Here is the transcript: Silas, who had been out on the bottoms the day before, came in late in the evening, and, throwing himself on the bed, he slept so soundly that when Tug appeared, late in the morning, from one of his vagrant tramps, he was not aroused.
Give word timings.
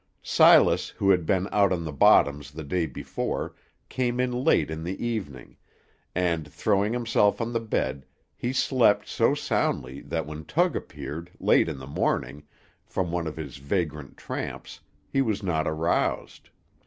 Silas, 0.23 0.89
who 0.89 1.11
had 1.11 1.27
been 1.27 1.47
out 1.51 1.71
on 1.71 1.83
the 1.83 1.91
bottoms 1.91 2.49
the 2.49 2.63
day 2.63 2.87
before, 2.87 3.53
came 3.87 4.19
in 4.19 4.31
late 4.31 4.71
in 4.71 4.83
the 4.83 4.99
evening, 5.05 5.55
and, 6.15 6.51
throwing 6.51 6.91
himself 6.91 7.39
on 7.39 7.53
the 7.53 7.59
bed, 7.59 8.07
he 8.35 8.51
slept 8.51 9.07
so 9.07 9.35
soundly 9.35 10.01
that 10.01 10.25
when 10.25 10.43
Tug 10.43 10.75
appeared, 10.75 11.29
late 11.39 11.69
in 11.69 11.77
the 11.77 11.85
morning, 11.85 12.41
from 12.83 13.11
one 13.11 13.27
of 13.27 13.37
his 13.37 13.57
vagrant 13.57 14.17
tramps, 14.17 14.79
he 15.07 15.21
was 15.21 15.43
not 15.43 15.67
aroused. 15.67 16.49